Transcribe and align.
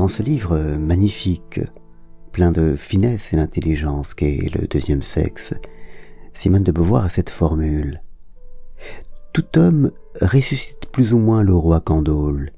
dans 0.00 0.08
ce 0.08 0.22
livre 0.22 0.56
magnifique, 0.78 1.60
plein 2.32 2.52
de 2.52 2.74
finesse 2.74 3.34
et 3.34 3.36
d'intelligence 3.36 4.14
qu'est 4.14 4.50
le 4.54 4.66
deuxième 4.66 5.02
sexe, 5.02 5.52
Simone 6.32 6.62
de 6.62 6.72
Beauvoir 6.72 7.04
a 7.04 7.10
cette 7.10 7.28
formule. 7.28 8.02
Tout 9.34 9.58
homme 9.58 9.90
ressuscite 10.22 10.86
plus 10.90 11.12
ou 11.12 11.18
moins 11.18 11.42
le 11.42 11.52
roi 11.52 11.80
Candole. 11.82 12.48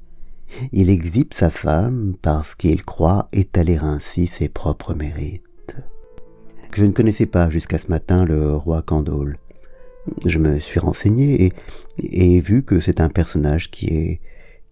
Il 0.71 0.89
exhibe 0.89 1.33
sa 1.33 1.49
femme 1.49 2.15
parce 2.21 2.55
qu'il 2.55 2.85
croit 2.85 3.27
étaler 3.33 3.75
ainsi 3.75 4.27
ses 4.27 4.47
propres 4.47 4.93
mérites. 4.93 5.75
Je 6.73 6.85
ne 6.85 6.93
connaissais 6.93 7.25
pas 7.25 7.49
jusqu'à 7.49 7.77
ce 7.77 7.89
matin 7.89 8.23
le 8.23 8.55
roi 8.55 8.83
Candole. 8.83 9.37
Je 10.25 10.39
me 10.39 10.61
suis 10.61 10.79
renseigné 10.79 11.47
et, 11.47 11.53
et 11.99 12.37
ai 12.37 12.39
vu 12.39 12.63
que 12.63 12.79
c'est 12.79 13.01
un 13.01 13.09
personnage 13.09 13.69
qui 13.69 13.87
est, 13.87 14.21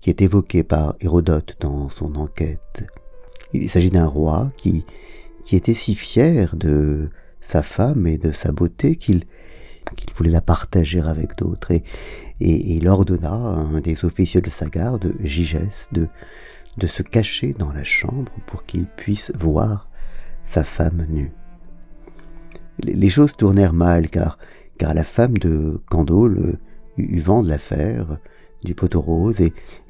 qui 0.02 0.10
est 0.10 0.22
évoqué 0.22 0.64
par 0.64 0.96
Hérodote 1.00 1.58
dans 1.60 1.90
son 1.90 2.16
enquête. 2.16 2.88
Il 3.54 3.70
s'agit 3.70 3.90
d'un 3.90 4.08
roi 4.08 4.52
qui, 4.58 4.86
qui 5.46 5.56
était 5.56 5.74
si 5.74 5.96
fier 5.96 6.56
de 6.56 7.10
sa 7.40 7.64
femme 7.64 8.08
et 8.08 8.18
de 8.18 8.32
sa 8.32 8.52
beauté 8.52 8.96
qu'il 8.96 9.26
qu'il 9.96 10.14
voulait 10.14 10.32
la 10.32 10.42
partager 10.42 11.02
avec 11.02 11.38
d'autres, 11.38 11.72
et, 11.72 11.84
et, 12.40 12.76
il 12.76 12.88
ordonna 12.88 13.32
à 13.32 13.56
un 13.58 13.82
des 13.82 14.06
officiers 14.06 14.40
de 14.40 14.50
sa 14.50 14.68
garde, 14.68 15.14
Gigès, 15.22 15.90
de, 15.92 16.08
de 16.78 16.88
se 16.88 17.04
cacher 17.04 17.54
dans 17.54 17.74
la 17.74 17.84
chambre 17.84 18.32
pour 18.48 18.66
qu'il 18.66 18.86
puisse 18.88 19.32
voir 19.38 19.90
sa 20.46 20.64
femme 20.64 21.06
nue. 21.10 21.32
Les 22.84 23.10
choses 23.10 23.36
tournèrent 23.36 23.74
mal, 23.74 24.10
car, 24.10 24.38
car 24.78 24.94
la 24.94 25.04
femme 25.04 25.38
de 25.38 25.82
Candole 25.90 26.58
eut 26.98 27.20
vent 27.20 27.44
de 27.44 27.50
l'affaire, 27.50 28.18
du 28.64 28.76
poteau 28.76 29.02
rose, 29.02 29.38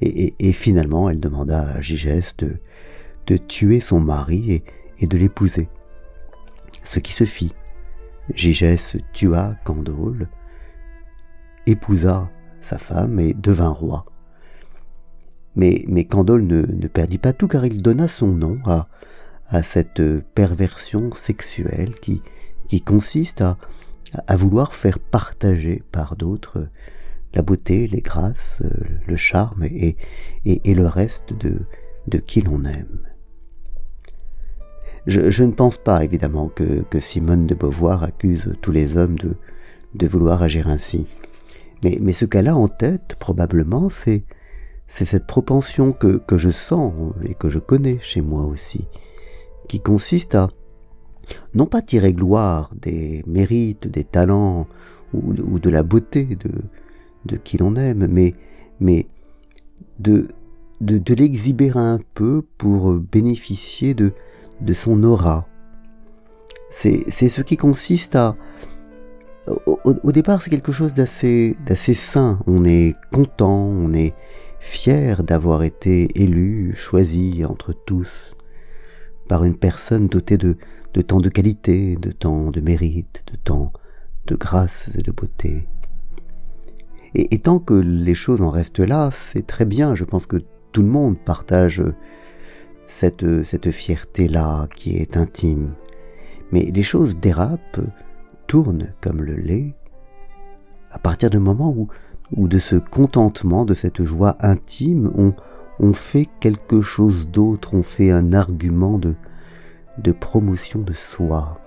et, 0.00 0.52
finalement 0.52 1.10
elle 1.10 1.20
demanda 1.20 1.62
à 1.62 1.80
Gigès 1.80 2.34
de, 2.38 3.36
tuer 3.36 3.80
son 3.80 4.00
mari 4.00 4.62
et, 4.98 5.06
de 5.06 5.16
l'épouser. 5.16 5.68
Ce 6.84 6.98
qui 6.98 7.12
se 7.12 7.24
fit. 7.24 7.54
Gigès 8.34 8.96
tua 9.12 9.56
Candole, 9.64 10.28
épousa 11.66 12.30
sa 12.60 12.78
femme 12.78 13.18
et 13.18 13.34
devint 13.34 13.68
roi. 13.70 14.04
Mais, 15.54 15.84
mais 15.88 16.04
Candole 16.04 16.42
ne, 16.42 16.86
perdit 16.86 17.18
pas 17.18 17.32
tout 17.32 17.48
car 17.48 17.66
il 17.66 17.82
donna 17.82 18.08
son 18.08 18.28
nom 18.28 18.58
à, 18.64 19.62
cette 19.62 20.02
perversion 20.34 21.12
sexuelle 21.14 21.94
qui, 21.94 22.22
consiste 22.86 23.42
à 23.42 24.36
vouloir 24.36 24.72
faire 24.72 24.98
partager 24.98 25.82
par 25.92 26.16
d'autres 26.16 26.68
la 27.34 27.42
beauté, 27.42 27.86
les 27.88 28.00
grâces, 28.00 28.62
le 29.06 29.16
charme 29.16 29.64
et, 29.64 29.96
et, 30.44 30.74
le 30.74 30.86
reste 30.86 31.32
de, 31.32 31.60
de 32.08 32.18
qui 32.18 32.40
l'on 32.40 32.64
aime. 32.64 33.00
Je, 35.06 35.42
ne 35.42 35.52
pense 35.52 35.78
pas 35.78 36.04
évidemment 36.04 36.48
que, 36.48 36.84
Simone 37.00 37.46
de 37.46 37.54
Beauvoir 37.54 38.04
accuse 38.04 38.54
tous 38.60 38.70
les 38.70 38.96
hommes 38.96 39.18
de, 39.18 39.34
de 39.94 40.06
vouloir 40.06 40.42
agir 40.42 40.68
ainsi. 40.68 41.06
Mais, 41.82 42.12
ce 42.12 42.24
qu'elle 42.24 42.48
a 42.48 42.54
en 42.54 42.68
tête, 42.68 43.16
probablement, 43.18 43.90
c'est, 43.90 44.24
c'est 44.86 45.04
cette 45.04 45.26
propension 45.26 45.92
que, 45.92 46.18
que 46.18 46.38
je 46.38 46.50
sens 46.50 47.14
et 47.24 47.34
que 47.34 47.50
je 47.50 47.58
connais 47.58 47.98
chez 48.00 48.20
moi 48.20 48.44
aussi, 48.44 48.86
qui 49.68 49.80
consiste 49.80 50.34
à 50.34 50.48
non 51.54 51.66
pas 51.66 51.82
tirer 51.82 52.12
gloire 52.12 52.70
des 52.76 53.24
mérites, 53.26 53.88
des 53.88 54.04
talents 54.04 54.68
ou, 55.12 55.32
ou 55.32 55.58
de 55.58 55.70
la 55.70 55.82
beauté 55.82 56.24
de, 56.24 56.50
de 57.26 57.36
qui 57.36 57.58
l'on 57.58 57.76
aime, 57.76 58.06
mais, 58.08 59.06
de, 59.98 60.28
de, 60.80 61.14
l'exhiber 61.14 61.70
un 61.74 62.00
peu 62.14 62.42
pour 62.58 62.92
bénéficier 62.94 63.94
de, 63.94 64.12
de 64.60 64.72
son 64.72 65.02
aura. 65.04 65.46
C'est 66.70 67.28
ce 67.28 67.42
qui 67.42 67.56
consiste 67.56 68.16
à... 68.16 68.36
Au, 69.66 70.12
départ, 70.12 70.40
c'est 70.40 70.50
quelque 70.50 70.72
chose 70.72 70.94
d'assez 70.94 71.56
sain. 71.94 72.38
On 72.46 72.64
est 72.64 72.94
content, 73.12 73.66
on 73.66 73.92
est 73.92 74.14
fier 74.60 75.24
d'avoir 75.24 75.64
été 75.64 76.08
élu, 76.20 76.74
choisi 76.76 77.44
entre 77.44 77.72
tous 77.72 78.32
par 79.28 79.44
une 79.44 79.56
personne 79.56 80.08
dotée 80.08 80.36
de, 80.36 80.56
de 80.94 81.02
tant 81.02 81.20
de 81.20 81.28
qualités, 81.28 81.96
de 81.96 82.12
tant 82.12 82.50
de 82.50 82.60
mérite, 82.60 83.24
de 83.30 83.36
tant 83.36 83.72
de 84.26 84.36
grâce 84.36 84.90
et 84.96 85.02
de 85.02 85.10
beauté. 85.10 85.66
Et, 87.14 87.38
tant 87.38 87.58
que 87.58 87.74
les 87.74 88.14
choses 88.14 88.40
en 88.40 88.50
restent 88.50 88.80
là, 88.80 89.10
c'est 89.12 89.46
très 89.46 89.64
bien. 89.64 89.94
Je 89.94 90.04
pense 90.04 90.26
que 90.26 90.38
tout 90.72 90.82
le 90.82 90.88
monde 90.88 91.18
partage 91.18 91.82
cette, 92.88 93.44
cette 93.44 93.70
fierté-là 93.70 94.68
qui 94.74 94.96
est 94.96 95.16
intime. 95.16 95.74
Mais 96.52 96.70
les 96.72 96.82
choses 96.82 97.16
dérapent, 97.16 97.80
tournent 98.46 98.92
comme 99.00 99.22
le 99.22 99.34
lait, 99.34 99.74
à 100.90 100.98
partir 100.98 101.30
du 101.30 101.38
moment 101.38 101.72
où, 101.74 101.88
où 102.36 102.48
de 102.48 102.58
ce 102.58 102.76
contentement, 102.76 103.64
de 103.64 103.74
cette 103.74 104.04
joie 104.04 104.36
intime, 104.40 105.10
on, 105.78 105.92
fait 105.94 106.28
quelque 106.38 106.80
chose 106.80 107.28
d'autre, 107.28 107.74
on 107.74 107.82
fait 107.82 108.10
un 108.10 108.32
argument 108.32 108.98
de, 108.98 109.14
de 109.98 110.12
promotion 110.12 110.80
de 110.80 110.92
soi. 110.92 111.58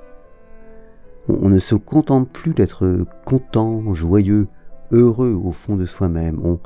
On 1.28 1.50
ne 1.50 1.60
se 1.60 1.76
contente 1.76 2.30
plus 2.30 2.54
d'être 2.54 3.06
content, 3.26 3.94
joyeux, 3.94 4.48
heureux 4.92 5.34
au 5.34 5.52
fond 5.52 5.76
de 5.76 5.86
soi-même. 5.86 6.40
On, 6.44 6.60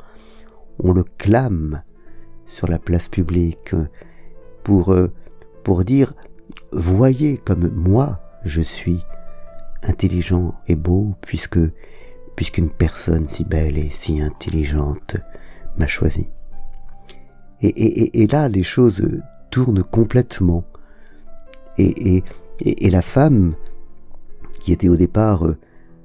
on 0.78 0.92
le 0.92 1.04
clame 1.04 1.82
sur 2.46 2.68
la 2.68 2.78
place 2.78 3.08
publique 3.08 3.74
pour, 4.64 4.92
euh, 4.92 5.08
pour 5.64 5.84
dire 5.84 6.14
voyez 6.72 7.38
comme 7.38 7.68
moi 7.74 8.20
je 8.44 8.62
suis 8.62 9.04
intelligent 9.82 10.54
et 10.68 10.76
beau 10.76 11.14
puisque 11.20 11.60
puisqu'une 12.36 12.70
personne 12.70 13.28
si 13.28 13.44
belle 13.44 13.76
et 13.76 13.90
si 13.90 14.20
intelligente 14.20 15.16
m'a 15.76 15.86
choisi. 15.86 16.30
Et, 17.60 17.68
et, 17.68 18.22
et, 18.22 18.26
là, 18.26 18.48
les 18.48 18.62
choses 18.62 19.06
tournent 19.50 19.82
complètement. 19.82 20.64
Et, 21.76 22.16
et, 22.16 22.24
et, 22.60 22.90
la 22.90 23.02
femme, 23.02 23.52
qui 24.60 24.72
était 24.72 24.88
au 24.88 24.96
départ, 24.96 25.44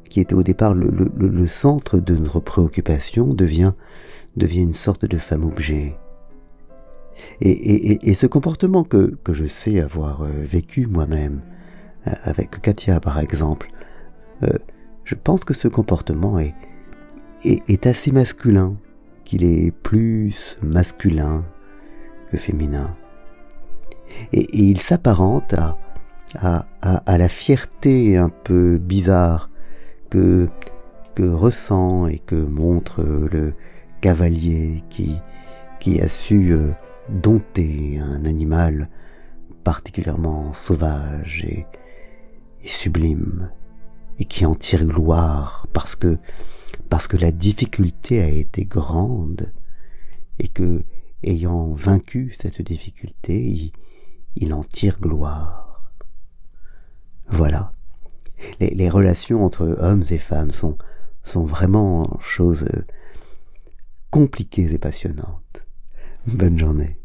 qui 0.10 0.20
était 0.20 0.36
au 0.36 0.44
départ 0.44 0.74
le, 0.74 1.48
centre 1.48 2.00
de 2.00 2.16
notre 2.16 2.40
préoccupation, 2.40 3.34
devient, 3.34 3.74
devient 4.36 4.62
une 4.62 4.74
sorte 4.74 5.06
de 5.06 5.18
femme 5.18 5.44
objet. 5.44 5.98
Et, 7.42 8.14
ce 8.14 8.28
comportement 8.28 8.84
que, 8.84 9.18
je 9.32 9.46
sais 9.46 9.80
avoir 9.80 10.24
euh, 10.24 10.30
vécu 10.44 10.88
moi-même, 10.88 11.42
euh, 12.08 12.12
avec 12.24 12.62
Katia 12.62 13.00
par 13.00 13.20
exemple, 13.20 13.70
euh, 14.44 14.50
je 15.04 15.16
pense 15.16 15.42
que 15.42 15.54
ce 15.54 15.68
comportement 15.68 16.40
est, 16.40 16.56
est, 17.44 17.88
assez 17.88 18.12
masculin, 18.12 18.76
qu'il 19.24 19.44
est 19.44 19.72
plus 19.72 20.58
masculin 20.62 21.46
que 22.32 22.38
féminin. 22.38 22.96
Et, 24.34 24.48
il 24.58 24.82
s'apparente 24.82 25.54
à, 25.54 25.78
à, 26.36 26.66
à, 26.82 27.18
la 27.18 27.30
fierté 27.30 28.18
un 28.18 28.30
peu 28.30 28.78
bizarre 28.78 29.50
que, 31.16 31.24
ressent 31.24 32.08
et 32.08 32.20
que 32.20 32.36
montre 32.36 33.04
le 33.04 33.54
cavalier 34.02 34.84
qui, 34.90 35.16
qui 35.80 36.02
a 36.02 36.08
su 36.08 36.54
dompter 37.10 38.00
un 38.00 38.26
animal 38.26 38.90
particulièrement 39.64 40.54
sauvage 40.54 41.46
et, 41.46 41.66
sublime, 42.62 43.52
et 44.18 44.26
qui 44.26 44.46
en 44.46 44.56
tire 44.56 44.86
gloire 44.86 45.68
parce 45.74 45.96
que, 45.96 46.18
parce 46.90 47.08
que 47.08 47.18
la 47.18 47.32
difficulté 47.32 48.22
a 48.22 48.28
été 48.28 48.66
grande, 48.66 49.52
et 50.40 50.48
que, 50.48 50.84
ayant 51.24 51.74
vaincu 51.74 52.36
cette 52.40 52.62
difficulté, 52.62 53.72
il, 54.36 54.54
en 54.54 54.64
tire 54.64 55.00
gloire. 55.00 55.92
Voilà. 57.30 57.75
Les, 58.60 58.90
relations 58.90 59.44
entre 59.44 59.78
hommes 59.80 60.04
et 60.10 60.18
femmes 60.18 60.52
sont, 60.52 60.78
sont 61.24 61.46
vraiment 61.46 62.18
choses 62.20 62.66
compliquées 64.12 64.74
et 64.74 64.78
passionnantes. 64.78 65.66
Bonne 66.28 66.60
journée. 66.60 66.98